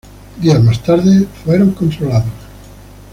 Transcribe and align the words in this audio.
Días 0.41 0.59
más 0.63 0.81
tarde 0.81 1.27
fueron 1.45 1.73
controlados. 1.73 2.25